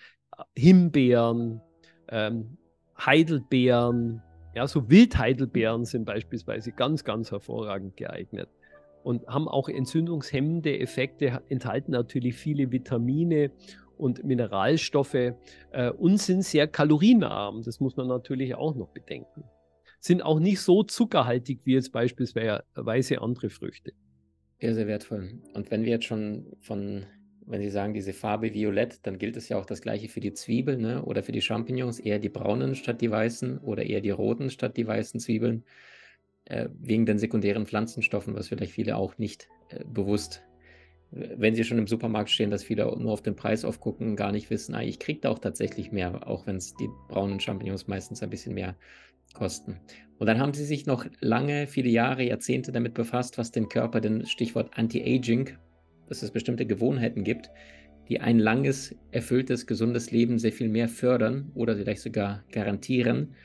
Himbeeren, 0.55 1.61
ähm, 2.09 2.57
Heidelbeeren, 3.05 4.21
ja, 4.55 4.67
so 4.67 4.89
Wildheidelbeeren 4.89 5.85
sind 5.85 6.05
beispielsweise 6.05 6.71
ganz, 6.71 7.03
ganz 7.03 7.31
hervorragend 7.31 7.97
geeignet 7.97 8.49
und 9.03 9.27
haben 9.27 9.47
auch 9.47 9.69
entzündungshemmende 9.69 10.79
Effekte, 10.79 11.41
enthalten 11.49 11.91
natürlich 11.91 12.35
viele 12.35 12.71
Vitamine 12.71 13.51
und 13.97 14.23
Mineralstoffe 14.23 15.13
äh, 15.71 15.89
und 15.97 16.17
sind 16.17 16.43
sehr 16.43 16.67
kalorienarm. 16.67 17.61
Das 17.63 17.79
muss 17.79 17.95
man 17.95 18.07
natürlich 18.07 18.55
auch 18.55 18.75
noch 18.75 18.89
bedenken. 18.89 19.43
Sind 19.99 20.21
auch 20.21 20.39
nicht 20.39 20.61
so 20.61 20.83
zuckerhaltig 20.83 21.61
wie 21.63 21.73
jetzt 21.73 21.91
beispielsweise 21.91 23.21
andere 23.21 23.49
Früchte. 23.49 23.93
Sehr, 24.59 24.73
sehr 24.73 24.87
wertvoll. 24.87 25.41
Und 25.53 25.71
wenn 25.71 25.83
wir 25.83 25.91
jetzt 25.91 26.05
schon 26.05 26.45
von, 26.61 27.05
wenn 27.45 27.61
Sie 27.61 27.69
sagen, 27.69 27.93
diese 27.93 28.13
Farbe 28.13 28.53
Violett, 28.53 28.99
dann 29.03 29.17
gilt 29.17 29.37
es 29.37 29.49
ja 29.49 29.57
auch 29.57 29.65
das 29.65 29.81
gleiche 29.81 30.09
für 30.09 30.19
die 30.19 30.33
Zwiebel 30.33 30.77
ne? 30.77 31.03
oder 31.03 31.23
für 31.23 31.31
die 31.31 31.41
Champignons, 31.41 31.99
eher 31.99 32.19
die 32.19 32.29
braunen 32.29 32.75
statt 32.75 33.01
die 33.01 33.11
weißen 33.11 33.59
oder 33.59 33.85
eher 33.85 34.01
die 34.01 34.11
roten 34.11 34.49
statt 34.49 34.77
die 34.77 34.87
weißen 34.87 35.19
Zwiebeln, 35.19 35.63
äh, 36.45 36.69
wegen 36.79 37.05
den 37.05 37.19
sekundären 37.19 37.65
Pflanzenstoffen, 37.65 38.35
was 38.35 38.47
vielleicht 38.47 38.73
viele 38.73 38.97
auch 38.97 39.17
nicht 39.17 39.49
äh, 39.69 39.83
bewusst 39.85 40.43
wenn 41.15 41.53
sie 41.55 41.63
schon 41.63 41.77
im 41.77 41.87
Supermarkt 41.87 42.29
stehen, 42.29 42.49
dass 42.49 42.63
viele 42.63 42.85
nur 42.97 43.11
auf 43.11 43.21
den 43.21 43.35
Preis 43.35 43.65
aufgucken, 43.65 44.15
gar 44.15 44.31
nicht 44.31 44.49
wissen, 44.49 44.73
ah, 44.73 44.81
ich 44.81 44.99
kriege 44.99 45.21
da 45.21 45.29
auch 45.29 45.39
tatsächlich 45.39 45.91
mehr, 45.91 46.27
auch 46.27 46.47
wenn 46.47 46.55
es 46.55 46.73
die 46.75 46.89
braunen 47.07 47.39
Champignons 47.39 47.87
meistens 47.87 48.23
ein 48.23 48.29
bisschen 48.29 48.53
mehr 48.53 48.75
kosten. 49.33 49.79
Und 50.17 50.27
dann 50.27 50.39
haben 50.39 50.53
sie 50.53 50.65
sich 50.65 50.85
noch 50.85 51.05
lange, 51.19 51.67
viele 51.67 51.89
Jahre, 51.89 52.23
Jahrzehnte 52.23 52.71
damit 52.71 52.93
befasst, 52.93 53.37
was 53.37 53.51
den 53.51 53.69
Körper, 53.69 54.01
den 54.01 54.25
Stichwort 54.25 54.71
Anti-Aging, 54.75 55.57
dass 56.07 56.23
es 56.23 56.31
bestimmte 56.31 56.65
Gewohnheiten 56.65 57.23
gibt, 57.23 57.49
die 58.09 58.19
ein 58.19 58.39
langes, 58.39 58.95
erfülltes, 59.11 59.65
gesundes 59.65 60.11
Leben 60.11 60.39
sehr 60.39 60.51
viel 60.51 60.69
mehr 60.69 60.89
fördern 60.89 61.51
oder 61.55 61.75
vielleicht 61.75 62.01
sogar 62.01 62.43
garantieren, 62.51 63.35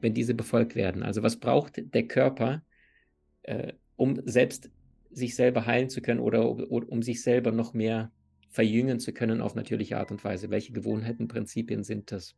wenn 0.00 0.14
diese 0.14 0.34
befolgt 0.34 0.74
werden. 0.74 1.02
Also 1.02 1.22
was 1.22 1.36
braucht 1.36 1.82
der 1.94 2.06
Körper, 2.06 2.62
äh, 3.42 3.72
um 3.96 4.20
selbst 4.24 4.70
sich 5.10 5.34
selber 5.34 5.66
heilen 5.66 5.88
zu 5.88 6.00
können 6.00 6.20
oder, 6.20 6.70
oder 6.70 6.88
um 6.90 7.02
sich 7.02 7.22
selber 7.22 7.52
noch 7.52 7.74
mehr 7.74 8.12
verjüngen 8.50 8.98
zu 9.00 9.12
können 9.12 9.40
auf 9.40 9.54
natürliche 9.54 9.98
Art 9.98 10.10
und 10.10 10.22
Weise? 10.24 10.50
Welche 10.50 10.72
Gewohnheiten, 10.72 11.28
Prinzipien 11.28 11.84
sind 11.84 12.12
das? 12.12 12.34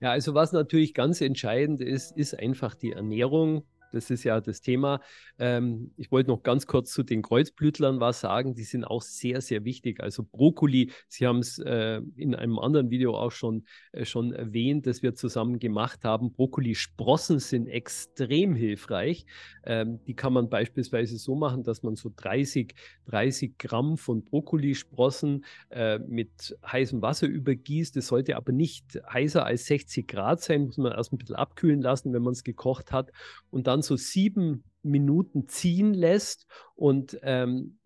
Ja, 0.00 0.10
also 0.10 0.34
was 0.34 0.52
natürlich 0.52 0.92
ganz 0.92 1.20
entscheidend 1.20 1.80
ist, 1.80 2.16
ist 2.16 2.38
einfach 2.38 2.74
die 2.74 2.92
Ernährung. 2.92 3.64
Das 3.92 4.10
ist 4.10 4.24
ja 4.24 4.40
das 4.40 4.60
Thema. 4.60 5.00
Ähm, 5.38 5.92
ich 5.96 6.10
wollte 6.10 6.30
noch 6.30 6.42
ganz 6.42 6.66
kurz 6.66 6.92
zu 6.92 7.02
den 7.02 7.22
Kreuzblütlern 7.22 8.00
was 8.00 8.20
sagen. 8.20 8.54
Die 8.54 8.64
sind 8.64 8.84
auch 8.84 9.02
sehr, 9.02 9.40
sehr 9.40 9.64
wichtig. 9.64 10.00
Also 10.00 10.22
Brokkoli, 10.22 10.92
Sie 11.08 11.26
haben 11.26 11.38
es 11.38 11.58
äh, 11.58 12.00
in 12.16 12.34
einem 12.34 12.58
anderen 12.58 12.90
Video 12.90 13.16
auch 13.16 13.32
schon, 13.32 13.64
äh, 13.92 14.04
schon 14.04 14.32
erwähnt, 14.32 14.86
das 14.86 15.02
wir 15.02 15.14
zusammen 15.14 15.58
gemacht 15.58 16.04
haben. 16.04 16.32
Brokkoli-Sprossen 16.32 17.38
sind 17.38 17.68
extrem 17.68 18.54
hilfreich. 18.54 19.26
Ähm, 19.64 20.00
die 20.06 20.14
kann 20.14 20.32
man 20.32 20.48
beispielsweise 20.48 21.16
so 21.18 21.34
machen, 21.34 21.62
dass 21.62 21.82
man 21.82 21.96
so 21.96 22.10
30, 22.14 22.74
30 23.06 23.58
Gramm 23.58 23.96
von 23.96 24.24
Brokkolisprossen 24.24 25.44
äh, 25.70 25.98
mit 25.98 26.56
heißem 26.66 27.02
Wasser 27.02 27.26
übergießt. 27.26 27.96
Das 27.96 28.08
sollte 28.08 28.36
aber 28.36 28.52
nicht 28.52 29.00
heißer 29.12 29.44
als 29.44 29.66
60 29.66 30.06
Grad 30.06 30.42
sein, 30.42 30.66
muss 30.66 30.76
man 30.76 30.92
erst 30.92 31.12
ein 31.12 31.18
bisschen 31.18 31.36
abkühlen 31.36 31.80
lassen, 31.80 32.12
wenn 32.12 32.22
man 32.22 32.32
es 32.32 32.44
gekocht 32.44 32.92
hat. 32.92 33.10
Und 33.50 33.66
dann 33.66 33.82
so 33.86 33.96
sieben 33.96 34.64
Minuten 34.82 35.48
ziehen 35.48 35.94
lässt 35.94 36.46
und 36.74 37.18
ähm, 37.22 37.78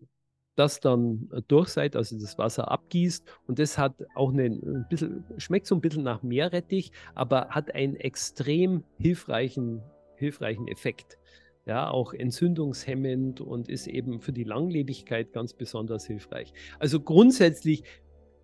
das 0.55 0.79
dann 0.79 1.29
durch 1.47 1.69
seid, 1.69 1.95
also 1.95 2.19
das 2.19 2.37
Wasser 2.37 2.69
abgießt. 2.69 3.25
Und 3.47 3.59
das 3.59 3.77
hat 3.77 3.95
auch 4.15 4.31
eine, 4.31 4.45
ein 4.45 4.85
bisschen, 4.89 5.23
schmeckt 5.37 5.65
so 5.65 5.75
ein 5.75 5.81
bisschen 5.81 6.03
nach 6.03 6.23
Meerrettich, 6.23 6.91
aber 7.15 7.49
hat 7.49 7.73
einen 7.73 7.95
extrem 7.95 8.83
hilfreichen, 8.99 9.81
hilfreichen 10.17 10.67
Effekt. 10.67 11.17
Ja, 11.65 11.89
auch 11.89 12.13
entzündungshemmend 12.13 13.39
und 13.39 13.69
ist 13.69 13.85
eben 13.85 14.19
für 14.19 14.33
die 14.33 14.43
Langlebigkeit 14.43 15.31
ganz 15.31 15.53
besonders 15.53 16.07
hilfreich. 16.07 16.53
Also 16.79 16.99
grundsätzlich 16.99 17.83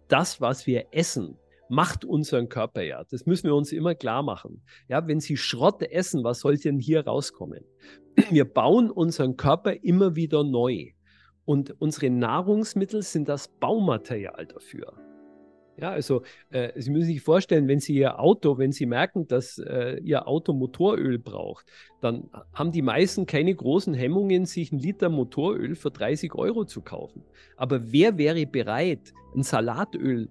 das, 0.07 0.39
was 0.39 0.67
wir 0.67 0.87
essen, 0.91 1.37
macht 1.69 2.05
unseren 2.05 2.49
Körper 2.49 2.81
ja. 2.81 3.03
Das 3.09 3.25
müssen 3.25 3.47
wir 3.47 3.55
uns 3.55 3.71
immer 3.71 3.95
klar 3.95 4.23
machen. 4.23 4.63
Ja, 4.87 5.07
wenn 5.07 5.19
Sie 5.19 5.37
Schrott 5.37 5.81
essen, 5.83 6.23
was 6.23 6.39
soll 6.39 6.57
denn 6.57 6.79
hier 6.79 7.05
rauskommen? 7.05 7.63
Wir 8.31 8.45
bauen 8.45 8.89
unseren 8.89 9.37
Körper 9.37 9.83
immer 9.83 10.15
wieder 10.15 10.43
neu. 10.43 10.91
Und 11.45 11.79
unsere 11.79 12.09
Nahrungsmittel 12.09 13.03
sind 13.03 13.29
das 13.29 13.47
Baumaterial 13.47 14.47
dafür. 14.47 15.06
Ja, 15.79 15.91
also 15.91 16.23
äh, 16.49 16.71
Sie 16.81 16.89
müssen 16.89 17.05
sich 17.05 17.21
vorstellen, 17.21 17.67
wenn 17.67 17.79
Sie 17.79 17.93
Ihr 17.95 18.19
Auto, 18.19 18.57
wenn 18.57 18.71
Sie 18.71 18.87
merken, 18.87 19.27
dass 19.27 19.59
äh, 19.59 19.99
Ihr 20.03 20.27
Auto 20.27 20.53
Motoröl 20.53 21.19
braucht, 21.19 21.67
dann 22.01 22.29
haben 22.53 22.71
die 22.71 22.81
meisten 22.81 23.27
keine 23.27 23.53
großen 23.53 23.93
Hemmungen, 23.93 24.45
sich 24.45 24.71
einen 24.71 24.81
Liter 24.81 25.09
Motoröl 25.09 25.75
für 25.75 25.91
30 25.91 26.33
Euro 26.33 26.65
zu 26.65 26.81
kaufen. 26.81 27.23
Aber 27.57 27.91
wer 27.91 28.17
wäre 28.17 28.47
bereit, 28.47 29.13
ein 29.35 29.43
Salatöl 29.43 30.29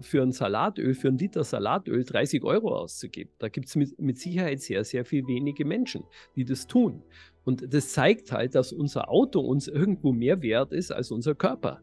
für 0.00 0.22
ein 0.22 0.32
Salatöl, 0.32 0.94
für 0.94 1.08
einen 1.08 1.18
Liter 1.18 1.44
Salatöl 1.44 2.02
30 2.02 2.42
Euro 2.42 2.74
auszugeben. 2.74 3.30
Da 3.38 3.48
gibt 3.48 3.68
es 3.68 3.76
mit, 3.76 3.96
mit 4.00 4.18
Sicherheit 4.18 4.60
sehr, 4.60 4.82
sehr 4.82 5.04
viel 5.04 5.26
wenige 5.28 5.64
Menschen, 5.64 6.02
die 6.34 6.44
das 6.44 6.66
tun. 6.66 7.04
Und 7.44 7.72
das 7.72 7.92
zeigt 7.92 8.32
halt, 8.32 8.56
dass 8.56 8.72
unser 8.72 9.08
Auto 9.08 9.38
uns 9.40 9.68
irgendwo 9.68 10.12
mehr 10.12 10.42
wert 10.42 10.72
ist 10.72 10.90
als 10.90 11.12
unser 11.12 11.36
Körper. 11.36 11.80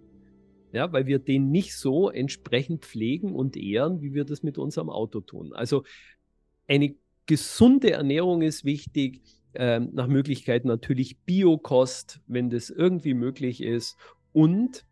Ja, 0.75 0.91
weil 0.91 1.05
wir 1.05 1.20
den 1.20 1.51
nicht 1.51 1.74
so 1.74 2.10
entsprechend 2.10 2.84
pflegen 2.84 3.34
und 3.34 3.55
ehren, 3.55 4.01
wie 4.01 4.13
wir 4.13 4.25
das 4.25 4.44
mit 4.44 4.58
unserem 4.58 4.89
Auto 4.89 5.22
tun. 5.22 5.53
Also 5.53 5.86
eine 6.67 6.96
gesunde 7.27 7.91
Ernährung 7.91 8.41
ist 8.41 8.65
wichtig. 8.65 9.22
Ähm, 9.53 9.91
nach 9.94 10.08
Möglichkeit 10.08 10.65
natürlich 10.65 11.17
Biokost, 11.20 12.20
wenn 12.27 12.50
das 12.50 12.70
irgendwie 12.70 13.13
möglich 13.13 13.63
ist. 13.63 13.96
Und 14.34 14.86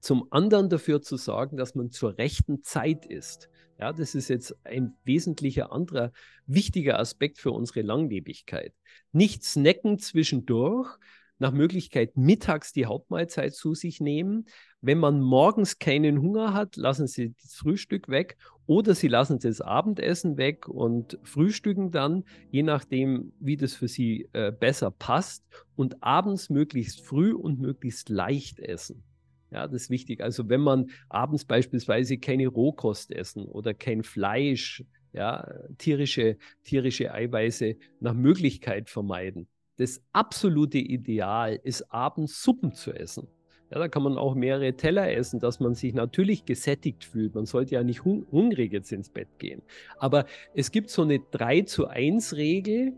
zum 0.00 0.28
anderen 0.32 0.70
dafür 0.70 1.02
zu 1.02 1.18
sorgen, 1.18 1.58
dass 1.58 1.74
man 1.74 1.90
zur 1.90 2.16
rechten 2.16 2.62
Zeit 2.62 3.04
ist. 3.04 3.50
Ja, 3.78 3.92
das 3.92 4.14
ist 4.14 4.28
jetzt 4.28 4.56
ein 4.64 4.96
wesentlicher 5.04 5.72
anderer 5.72 6.10
wichtiger 6.46 6.98
Aspekt 6.98 7.36
für 7.36 7.50
unsere 7.50 7.82
Langlebigkeit. 7.82 8.72
Nicht 9.12 9.44
snacken 9.44 9.98
zwischendurch, 9.98 10.96
nach 11.38 11.52
Möglichkeit 11.52 12.16
mittags 12.16 12.72
die 12.72 12.86
Hauptmahlzeit 12.86 13.54
zu 13.54 13.74
sich 13.74 14.00
nehmen. 14.00 14.46
Wenn 14.82 14.98
man 14.98 15.20
morgens 15.20 15.78
keinen 15.78 16.20
Hunger 16.20 16.52
hat, 16.52 16.76
lassen 16.76 17.06
Sie 17.06 17.34
das 17.42 17.54
Frühstück 17.54 18.08
weg 18.08 18.36
oder 18.66 18.94
Sie 18.94 19.08
lassen 19.08 19.38
das 19.38 19.60
Abendessen 19.60 20.36
weg 20.36 20.68
und 20.68 21.18
frühstücken 21.22 21.90
dann, 21.90 22.24
je 22.50 22.62
nachdem, 22.62 23.32
wie 23.40 23.56
das 23.56 23.74
für 23.74 23.88
Sie 23.88 24.28
äh, 24.32 24.52
besser 24.52 24.90
passt 24.90 25.44
und 25.76 26.02
abends 26.02 26.50
möglichst 26.50 27.00
früh 27.00 27.32
und 27.32 27.58
möglichst 27.58 28.10
leicht 28.10 28.60
essen. 28.60 29.02
Ja, 29.50 29.66
das 29.66 29.82
ist 29.82 29.90
wichtig. 29.90 30.20
Also 30.22 30.48
wenn 30.48 30.60
man 30.60 30.90
abends 31.08 31.44
beispielsweise 31.44 32.18
keine 32.18 32.48
Rohkost 32.48 33.12
essen 33.12 33.46
oder 33.46 33.74
kein 33.74 34.02
Fleisch, 34.02 34.84
ja, 35.12 35.48
tierische, 35.78 36.36
tierische 36.64 37.14
Eiweiße 37.14 37.76
nach 38.00 38.14
Möglichkeit 38.14 38.90
vermeiden. 38.90 39.48
Das 39.76 40.02
absolute 40.12 40.78
Ideal 40.78 41.58
ist 41.62 41.90
abends 41.92 42.42
Suppen 42.42 42.72
zu 42.72 42.92
essen. 42.92 43.28
Ja, 43.70 43.80
da 43.80 43.88
kann 43.88 44.02
man 44.02 44.16
auch 44.16 44.34
mehrere 44.34 44.74
Teller 44.74 45.12
essen, 45.12 45.40
dass 45.40 45.58
man 45.58 45.74
sich 45.74 45.92
natürlich 45.92 46.44
gesättigt 46.44 47.04
fühlt. 47.04 47.34
Man 47.34 47.46
sollte 47.46 47.74
ja 47.74 47.82
nicht 47.82 48.04
hung 48.04 48.26
hungrig 48.30 48.72
jetzt 48.72 48.92
ins 48.92 49.10
Bett 49.10 49.28
gehen. 49.38 49.62
Aber 49.98 50.26
es 50.54 50.70
gibt 50.70 50.90
so 50.90 51.02
eine 51.02 51.18
3 51.32 51.62
zu 51.62 51.88
1 51.88 52.36
Regel, 52.36 52.92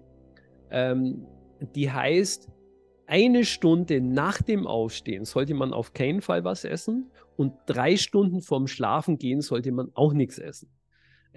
ähm, 0.70 1.26
die 1.74 1.90
heißt, 1.90 2.50
eine 3.06 3.46
Stunde 3.46 4.02
nach 4.02 4.42
dem 4.42 4.66
Aufstehen 4.66 5.24
sollte 5.24 5.54
man 5.54 5.72
auf 5.72 5.94
keinen 5.94 6.20
Fall 6.20 6.44
was 6.44 6.64
essen 6.64 7.10
und 7.36 7.54
drei 7.64 7.96
Stunden 7.96 8.42
vorm 8.42 8.66
Schlafengehen 8.66 9.40
sollte 9.40 9.72
man 9.72 9.90
auch 9.94 10.12
nichts 10.12 10.38
essen. 10.38 10.68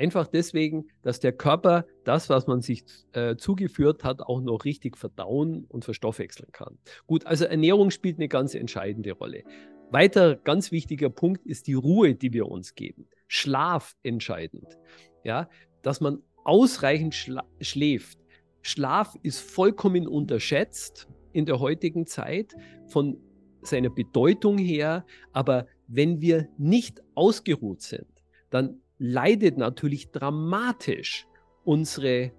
Einfach 0.01 0.25
deswegen, 0.25 0.87
dass 1.03 1.19
der 1.19 1.31
Körper 1.31 1.85
das, 2.05 2.27
was 2.27 2.47
man 2.47 2.61
sich 2.61 2.83
äh, 3.13 3.35
zugeführt 3.35 4.03
hat, 4.03 4.21
auch 4.21 4.41
noch 4.41 4.65
richtig 4.65 4.97
verdauen 4.97 5.65
und 5.65 5.85
verstoffwechseln 5.85 6.51
kann. 6.51 6.79
Gut, 7.05 7.27
also 7.27 7.45
Ernährung 7.45 7.91
spielt 7.91 8.17
eine 8.17 8.27
ganz 8.27 8.55
entscheidende 8.55 9.11
Rolle. 9.11 9.43
Weiter 9.91 10.37
ganz 10.37 10.71
wichtiger 10.71 11.11
Punkt 11.11 11.45
ist 11.45 11.67
die 11.67 11.75
Ruhe, 11.75 12.15
die 12.15 12.33
wir 12.33 12.47
uns 12.47 12.73
geben. 12.73 13.05
Schlaf 13.27 13.95
entscheidend. 14.01 14.79
Ja, 15.23 15.47
dass 15.83 16.01
man 16.01 16.23
ausreichend 16.45 17.13
schla 17.13 17.43
schläft. 17.59 18.17
Schlaf 18.63 19.15
ist 19.21 19.39
vollkommen 19.39 20.07
unterschätzt 20.07 21.07
in 21.31 21.45
der 21.45 21.59
heutigen 21.59 22.07
Zeit 22.07 22.55
von 22.87 23.17
seiner 23.61 23.91
Bedeutung 23.91 24.57
her, 24.57 25.05
aber 25.31 25.67
wenn 25.85 26.21
wir 26.21 26.47
nicht 26.57 27.03
ausgeruht 27.13 27.83
sind, 27.83 28.07
dann 28.49 28.80
leidet 29.03 29.57
natürlich 29.57 30.11
dramatisch 30.11 31.25
unsere 31.63 32.31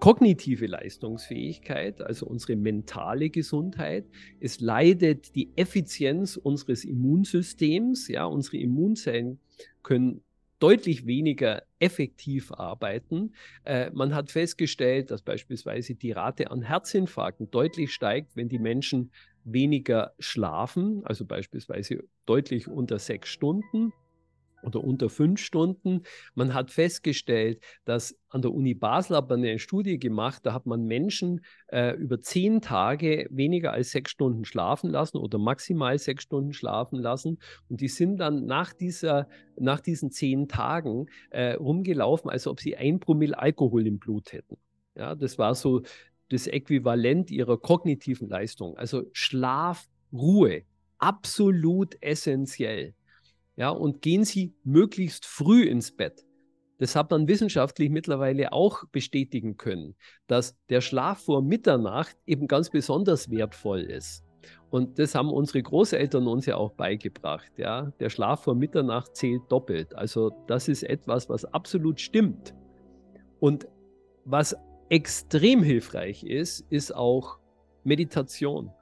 kognitive 0.00 0.66
Leistungsfähigkeit, 0.66 2.00
also 2.00 2.26
unsere 2.26 2.56
mentale 2.56 3.28
Gesundheit. 3.28 4.06
Es 4.40 4.60
leidet 4.60 5.34
die 5.36 5.50
Effizienz 5.54 6.38
unseres 6.38 6.84
Immunsystems. 6.84 8.08
Ja, 8.08 8.24
unsere 8.24 8.56
Immunzellen 8.56 9.38
können 9.82 10.22
deutlich 10.60 11.04
weniger 11.06 11.62
effektiv 11.78 12.52
arbeiten. 12.52 13.34
Äh, 13.64 13.90
man 13.90 14.14
hat 14.14 14.30
festgestellt, 14.30 15.10
dass 15.10 15.20
beispielsweise 15.20 15.94
die 15.94 16.12
Rate 16.12 16.50
an 16.50 16.62
Herzinfarkten 16.62 17.50
deutlich 17.50 17.92
steigt, 17.92 18.34
wenn 18.34 18.48
die 18.48 18.58
Menschen 18.58 19.10
weniger 19.44 20.14
schlafen, 20.18 21.02
also 21.04 21.26
beispielsweise 21.26 22.02
deutlich 22.24 22.66
unter 22.66 22.98
sechs 22.98 23.28
Stunden 23.28 23.92
oder 24.62 24.82
unter 24.82 25.08
fünf 25.08 25.40
Stunden. 25.40 26.02
Man 26.34 26.54
hat 26.54 26.70
festgestellt, 26.70 27.60
dass 27.84 28.16
an 28.28 28.42
der 28.42 28.52
Uni 28.52 28.74
Basel 28.74 29.16
hat 29.16 29.28
man 29.28 29.40
eine 29.40 29.58
Studie 29.58 29.98
gemacht, 29.98 30.46
da 30.46 30.54
hat 30.54 30.66
man 30.66 30.84
Menschen 30.84 31.42
äh, 31.68 31.94
über 31.96 32.20
zehn 32.20 32.60
Tage 32.60 33.26
weniger 33.30 33.72
als 33.72 33.90
sechs 33.90 34.10
Stunden 34.10 34.44
schlafen 34.44 34.90
lassen 34.90 35.18
oder 35.18 35.38
maximal 35.38 35.98
sechs 35.98 36.24
Stunden 36.24 36.52
schlafen 36.52 36.98
lassen. 36.98 37.38
Und 37.68 37.80
die 37.80 37.88
sind 37.88 38.16
dann 38.18 38.46
nach, 38.46 38.72
dieser, 38.72 39.28
nach 39.58 39.80
diesen 39.80 40.10
zehn 40.10 40.48
Tagen 40.48 41.06
äh, 41.30 41.52
rumgelaufen, 41.52 42.30
als 42.30 42.46
ob 42.46 42.60
sie 42.60 42.76
ein 42.76 43.00
Promille 43.00 43.38
Alkohol 43.38 43.86
im 43.86 43.98
Blut 43.98 44.32
hätten. 44.32 44.56
Ja, 44.94 45.14
das 45.14 45.38
war 45.38 45.54
so 45.54 45.82
das 46.28 46.46
Äquivalent 46.46 47.30
ihrer 47.30 47.58
kognitiven 47.58 48.28
Leistung. 48.28 48.76
Also 48.76 49.04
Schlaf, 49.12 49.88
Ruhe, 50.12 50.62
absolut 50.98 51.96
essentiell. 52.00 52.94
Ja, 53.56 53.70
und 53.70 54.02
gehen 54.02 54.24
Sie 54.24 54.54
möglichst 54.64 55.26
früh 55.26 55.64
ins 55.64 55.92
Bett. 55.92 56.24
Das 56.78 56.96
hat 56.96 57.10
man 57.10 57.28
wissenschaftlich 57.28 57.90
mittlerweile 57.90 58.52
auch 58.52 58.84
bestätigen 58.86 59.56
können, 59.56 59.94
dass 60.26 60.56
der 60.68 60.80
Schlaf 60.80 61.24
vor 61.24 61.42
Mitternacht 61.42 62.16
eben 62.26 62.48
ganz 62.48 62.70
besonders 62.70 63.30
wertvoll 63.30 63.82
ist. 63.82 64.24
Und 64.70 64.98
das 64.98 65.14
haben 65.14 65.30
unsere 65.30 65.62
Großeltern 65.62 66.26
uns 66.26 66.46
ja 66.46 66.56
auch 66.56 66.72
beigebracht. 66.72 67.52
Ja? 67.56 67.92
Der 68.00 68.10
Schlaf 68.10 68.44
vor 68.44 68.54
Mitternacht 68.54 69.14
zählt 69.14 69.42
doppelt. 69.48 69.94
Also 69.94 70.32
das 70.46 70.66
ist 70.66 70.82
etwas, 70.82 71.28
was 71.28 71.44
absolut 71.44 72.00
stimmt. 72.00 72.54
Und 73.38 73.68
was 74.24 74.56
extrem 74.88 75.62
hilfreich 75.62 76.24
ist, 76.24 76.66
ist 76.70 76.94
auch 76.94 77.38
Meditation. 77.84 78.72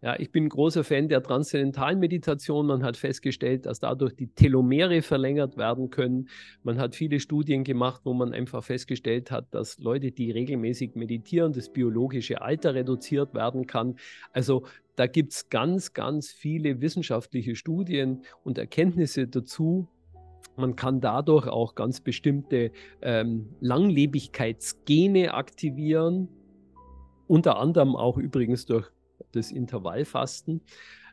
Ja, 0.00 0.14
ich 0.16 0.30
bin 0.30 0.48
großer 0.48 0.84
Fan 0.84 1.08
der 1.08 1.24
transzendentalen 1.24 1.98
Meditation. 1.98 2.66
Man 2.66 2.84
hat 2.84 2.96
festgestellt, 2.96 3.66
dass 3.66 3.80
dadurch 3.80 4.14
die 4.14 4.28
Telomere 4.28 5.02
verlängert 5.02 5.56
werden 5.56 5.90
können. 5.90 6.28
Man 6.62 6.78
hat 6.78 6.94
viele 6.94 7.18
Studien 7.18 7.64
gemacht, 7.64 8.02
wo 8.04 8.14
man 8.14 8.32
einfach 8.32 8.62
festgestellt 8.62 9.32
hat, 9.32 9.52
dass 9.52 9.80
Leute, 9.80 10.12
die 10.12 10.30
regelmäßig 10.30 10.94
meditieren, 10.94 11.52
das 11.52 11.72
biologische 11.72 12.40
Alter 12.42 12.76
reduziert 12.76 13.34
werden 13.34 13.66
kann. 13.66 13.96
Also 14.32 14.64
da 14.94 15.08
gibt 15.08 15.32
es 15.32 15.48
ganz, 15.48 15.92
ganz 15.94 16.30
viele 16.30 16.80
wissenschaftliche 16.80 17.56
Studien 17.56 18.22
und 18.44 18.56
Erkenntnisse 18.56 19.26
dazu. 19.26 19.88
Man 20.54 20.76
kann 20.76 21.00
dadurch 21.00 21.48
auch 21.48 21.74
ganz 21.74 22.00
bestimmte 22.00 22.70
ähm, 23.02 23.48
Langlebigkeitsgene 23.60 25.34
aktivieren, 25.34 26.28
unter 27.26 27.58
anderem 27.58 27.96
auch 27.96 28.16
übrigens 28.16 28.64
durch 28.64 28.92
das 29.32 29.50
Intervallfasten. 29.50 30.62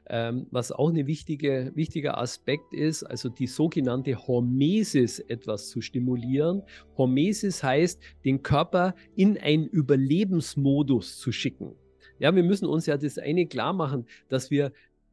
Ähm, 0.07 0.45
was 0.51 0.71
auch 0.71 0.89
ein 0.89 1.07
wichtige, 1.07 1.71
wichtiger 1.73 2.19
Aspekt 2.19 2.75
ist, 2.75 3.03
also 3.03 3.27
die 3.27 3.47
sogenannte 3.47 4.27
Hormesis 4.27 5.19
etwas 5.19 5.69
zu 5.69 5.81
stimulieren. 5.81 6.61
Hormesis 6.95 7.63
heißt, 7.63 7.99
den 8.23 8.43
Körper 8.43 8.93
in 9.15 9.37
einen 9.39 9.65
Überlebensmodus 9.65 11.17
zu 11.17 11.31
schicken. 11.31 11.73
Ja, 12.19 12.35
wir 12.35 12.43
müssen 12.43 12.67
uns 12.67 12.85
ja 12.85 12.97
das 12.97 13.17
eine 13.17 13.47
klar 13.47 13.73
machen, 13.73 14.05
dass 14.29 14.51
wir 14.51 14.71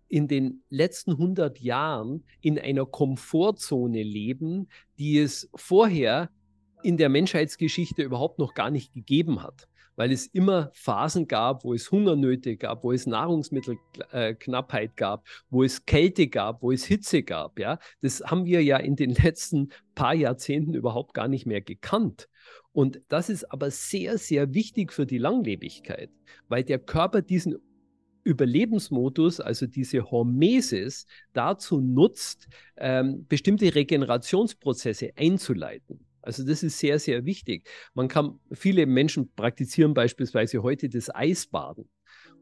in 0.08 0.28
den 0.28 0.62
letzten 0.68 1.12
100 1.12 1.58
Jahren 1.60 2.22
in 2.42 2.58
einer 2.58 2.84
Komfortzone 2.84 4.02
leben, 4.02 4.68
die 4.98 5.18
es 5.18 5.48
vorher 5.54 6.30
in 6.82 6.96
der 6.96 7.08
Menschheitsgeschichte 7.08 8.02
überhaupt 8.02 8.38
noch 8.38 8.54
gar 8.54 8.70
nicht 8.70 8.92
gegeben 8.92 9.42
hat 9.42 9.68
weil 9.96 10.12
es 10.12 10.26
immer 10.26 10.70
Phasen 10.74 11.28
gab, 11.28 11.64
wo 11.64 11.74
es 11.74 11.90
Hungernöte 11.90 12.56
gab, 12.56 12.84
wo 12.84 12.92
es 12.92 13.06
Nahrungsmittelknappheit 13.06 14.96
gab, 14.96 15.26
wo 15.50 15.62
es 15.62 15.84
Kälte 15.84 16.28
gab, 16.28 16.62
wo 16.62 16.72
es 16.72 16.84
Hitze 16.84 17.22
gab. 17.22 17.58
Ja? 17.58 17.78
Das 18.00 18.20
haben 18.22 18.44
wir 18.44 18.62
ja 18.62 18.78
in 18.78 18.96
den 18.96 19.10
letzten 19.14 19.70
paar 19.94 20.14
Jahrzehnten 20.14 20.74
überhaupt 20.74 21.14
gar 21.14 21.28
nicht 21.28 21.46
mehr 21.46 21.60
gekannt. 21.60 22.28
Und 22.72 23.02
das 23.08 23.28
ist 23.28 23.44
aber 23.52 23.70
sehr, 23.70 24.16
sehr 24.16 24.54
wichtig 24.54 24.92
für 24.92 25.04
die 25.04 25.18
Langlebigkeit, 25.18 26.10
weil 26.48 26.64
der 26.64 26.78
Körper 26.78 27.20
diesen 27.20 27.56
Überlebensmodus, 28.24 29.40
also 29.40 29.66
diese 29.66 30.10
Hormesis, 30.10 31.06
dazu 31.32 31.80
nutzt, 31.80 32.48
ähm, 32.76 33.26
bestimmte 33.28 33.74
Regenerationsprozesse 33.74 35.10
einzuleiten. 35.16 36.06
Also 36.22 36.44
das 36.44 36.62
ist 36.62 36.78
sehr, 36.78 36.98
sehr 36.98 37.24
wichtig. 37.24 37.68
Man 37.94 38.08
kann, 38.08 38.38
viele 38.52 38.86
Menschen 38.86 39.32
praktizieren 39.34 39.94
beispielsweise 39.94 40.62
heute 40.62 40.88
das 40.88 41.14
Eisbaden 41.14 41.88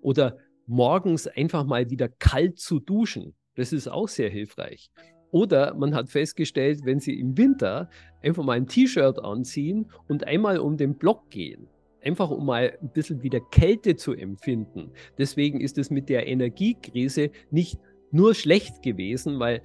oder 0.00 0.36
morgens 0.66 1.26
einfach 1.26 1.64
mal 1.64 1.90
wieder 1.90 2.08
kalt 2.08 2.58
zu 2.58 2.78
duschen. 2.78 3.34
Das 3.56 3.72
ist 3.72 3.88
auch 3.88 4.08
sehr 4.08 4.30
hilfreich. 4.30 4.90
Oder 5.32 5.74
man 5.74 5.94
hat 5.94 6.08
festgestellt, 6.08 6.80
wenn 6.84 7.00
Sie 7.00 7.18
im 7.18 7.36
Winter 7.36 7.88
einfach 8.22 8.44
mal 8.44 8.56
ein 8.56 8.66
T-Shirt 8.66 9.18
anziehen 9.18 9.90
und 10.08 10.26
einmal 10.26 10.58
um 10.58 10.76
den 10.76 10.96
Block 10.96 11.30
gehen, 11.30 11.68
einfach 12.02 12.30
um 12.30 12.46
mal 12.46 12.76
ein 12.80 12.92
bisschen 12.92 13.22
wieder 13.22 13.40
Kälte 13.40 13.96
zu 13.96 14.12
empfinden. 14.12 14.92
Deswegen 15.18 15.60
ist 15.60 15.78
es 15.78 15.90
mit 15.90 16.08
der 16.08 16.26
Energiekrise 16.26 17.30
nicht 17.50 17.78
nur 18.12 18.34
schlecht 18.34 18.82
gewesen, 18.82 19.38
weil 19.38 19.62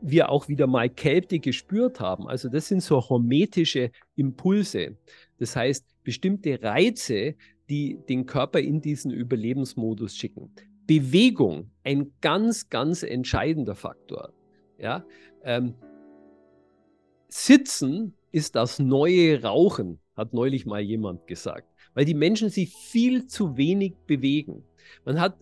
wir 0.00 0.30
auch 0.30 0.48
wieder 0.48 0.66
mal 0.66 0.88
Kälte 0.88 1.38
gespürt 1.38 2.00
haben. 2.00 2.28
Also 2.28 2.48
das 2.48 2.68
sind 2.68 2.82
so 2.82 3.08
hormetische 3.08 3.90
Impulse. 4.16 4.96
Das 5.38 5.56
heißt, 5.56 5.84
bestimmte 6.04 6.62
Reize, 6.62 7.34
die 7.68 7.98
den 8.08 8.26
Körper 8.26 8.60
in 8.60 8.80
diesen 8.80 9.10
Überlebensmodus 9.10 10.16
schicken. 10.16 10.50
Bewegung, 10.86 11.70
ein 11.84 12.12
ganz, 12.20 12.70
ganz 12.70 13.02
entscheidender 13.02 13.74
Faktor. 13.74 14.32
Ja? 14.78 15.04
Ähm, 15.44 15.74
Sitzen 17.28 18.14
ist 18.32 18.56
das 18.56 18.78
neue 18.78 19.42
Rauchen, 19.42 19.98
hat 20.16 20.32
neulich 20.32 20.64
mal 20.64 20.80
jemand 20.80 21.26
gesagt, 21.26 21.68
weil 21.92 22.06
die 22.06 22.14
Menschen 22.14 22.48
sich 22.48 22.74
viel 22.74 23.26
zu 23.26 23.56
wenig 23.58 23.96
bewegen. 24.06 24.64
Man 25.04 25.20
hat 25.20 25.36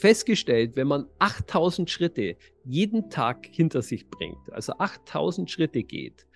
festgestellt, 0.00 0.76
wenn 0.76 0.88
man 0.88 1.06
8000 1.18 1.90
Schritte 1.90 2.36
jeden 2.64 3.10
Tag 3.10 3.46
hinter 3.50 3.82
sich 3.82 4.08
bringt, 4.08 4.52
also 4.52 4.72
8000 4.78 5.50
Schritte 5.50 5.82
geht, 5.82 6.26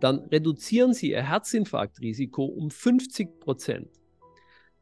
dann 0.00 0.20
reduzieren 0.30 0.92
Sie 0.92 1.10
Ihr 1.10 1.22
Herzinfarktrisiko 1.22 2.44
um 2.44 2.70
50 2.70 3.40
Prozent. 3.40 3.88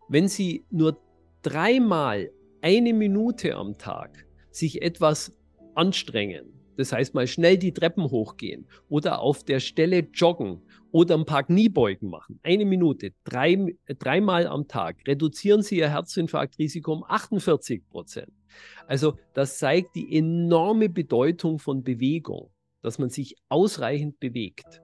Wenn 0.08 0.28
Sie 0.28 0.64
nur 0.70 1.00
dreimal 1.42 2.30
eine 2.62 2.92
Minute 2.92 3.54
am 3.54 3.78
Tag 3.78 4.26
sich 4.50 4.82
etwas 4.82 5.32
anstrengen, 5.74 6.59
das 6.76 6.92
heißt 6.92 7.14
mal 7.14 7.26
schnell 7.26 7.58
die 7.58 7.72
Treppen 7.72 8.10
hochgehen 8.10 8.66
oder 8.88 9.20
auf 9.20 9.44
der 9.44 9.60
Stelle 9.60 10.08
joggen 10.12 10.62
oder 10.92 11.16
ein 11.16 11.24
paar 11.24 11.44
Kniebeugen 11.44 12.10
machen. 12.10 12.40
Eine 12.42 12.64
Minute, 12.64 13.12
drei, 13.24 13.76
dreimal 13.98 14.46
am 14.46 14.66
Tag 14.66 14.96
reduzieren 15.06 15.62
Sie 15.62 15.78
Ihr 15.78 15.90
Herzinfarktrisiko 15.90 16.92
um 16.92 17.04
48 17.04 17.88
Prozent. 17.88 18.32
Also 18.86 19.18
das 19.34 19.58
zeigt 19.58 19.94
die 19.94 20.16
enorme 20.16 20.88
Bedeutung 20.88 21.58
von 21.58 21.82
Bewegung, 21.82 22.50
dass 22.82 22.98
man 22.98 23.10
sich 23.10 23.36
ausreichend 23.48 24.18
bewegt. 24.18 24.82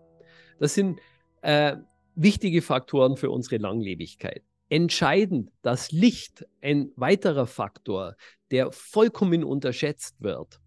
Das 0.58 0.74
sind 0.74 1.00
äh, 1.42 1.76
wichtige 2.14 2.62
Faktoren 2.62 3.16
für 3.16 3.30
unsere 3.30 3.58
Langlebigkeit. 3.58 4.42
Entscheidend, 4.68 5.50
das 5.62 5.92
Licht, 5.92 6.44
ein 6.60 6.90
weiterer 6.96 7.46
Faktor, 7.46 8.16
der 8.50 8.72
vollkommen 8.72 9.44
unterschätzt 9.44 10.20
wird. 10.20 10.60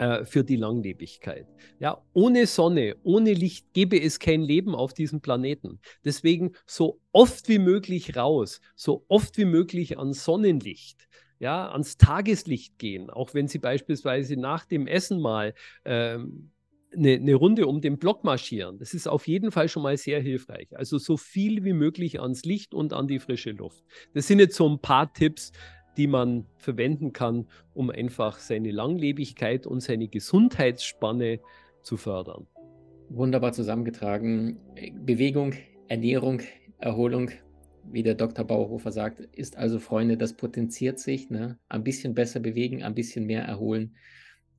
Äh, 0.00 0.24
für 0.24 0.42
die 0.44 0.56
Langlebigkeit. 0.56 1.46
Ja, 1.78 2.02
ohne 2.14 2.46
Sonne, 2.46 2.96
ohne 3.02 3.34
Licht 3.34 3.74
gäbe 3.74 4.00
es 4.00 4.18
kein 4.18 4.40
Leben 4.40 4.74
auf 4.74 4.94
diesem 4.94 5.20
Planeten. 5.20 5.78
Deswegen 6.06 6.52
so 6.64 7.02
oft 7.12 7.50
wie 7.50 7.58
möglich 7.58 8.16
raus, 8.16 8.62
so 8.74 9.04
oft 9.08 9.36
wie 9.36 9.44
möglich 9.44 9.98
an 9.98 10.14
Sonnenlicht, 10.14 11.06
ja, 11.38 11.70
ans 11.70 11.98
Tageslicht 11.98 12.78
gehen, 12.78 13.10
auch 13.10 13.34
wenn 13.34 13.46
Sie 13.46 13.58
beispielsweise 13.58 14.38
nach 14.38 14.64
dem 14.64 14.86
Essen 14.86 15.20
mal 15.20 15.52
ähm, 15.84 16.50
eine, 16.96 17.16
eine, 17.16 17.34
Runde 17.34 17.66
um 17.66 17.82
den 17.82 17.98
Block 17.98 18.24
marschieren. 18.24 18.78
Das 18.78 18.94
ist 18.94 19.06
auf 19.06 19.28
jeden 19.28 19.52
Fall 19.52 19.68
schon 19.68 19.82
mal 19.82 19.98
sehr 19.98 20.22
hilfreich. 20.22 20.74
Also 20.78 20.96
so 20.96 21.18
viel 21.18 21.62
wie 21.62 21.74
möglich 21.74 22.22
ans 22.22 22.46
Licht 22.46 22.72
und 22.72 22.94
an 22.94 23.06
die 23.06 23.18
frische 23.18 23.50
Luft. 23.50 23.84
Das 24.14 24.26
sind 24.26 24.38
jetzt 24.38 24.56
so 24.56 24.66
ein 24.66 24.80
paar 24.80 25.12
Tipps, 25.12 25.52
die 25.96 26.06
man 26.06 26.46
verwenden 26.56 27.12
kann, 27.12 27.46
um 27.74 27.90
einfach 27.90 28.38
seine 28.38 28.70
Langlebigkeit 28.70 29.66
und 29.66 29.80
seine 29.80 30.08
Gesundheitsspanne 30.08 31.40
zu 31.82 31.96
fördern. 31.96 32.46
Wunderbar 33.08 33.52
zusammengetragen. 33.52 34.58
Bewegung, 35.04 35.54
Ernährung, 35.88 36.42
Erholung, 36.78 37.30
wie 37.90 38.02
der 38.02 38.14
Dr. 38.14 38.44
Bauhofer 38.44 38.92
sagt, 38.92 39.20
ist 39.20 39.56
also, 39.56 39.78
Freunde, 39.78 40.16
das 40.16 40.34
potenziert 40.34 40.98
sich. 40.98 41.30
Ne? 41.30 41.58
Ein 41.68 41.82
bisschen 41.82 42.14
besser 42.14 42.40
bewegen, 42.40 42.82
ein 42.82 42.94
bisschen 42.94 43.26
mehr 43.26 43.42
erholen 43.42 43.96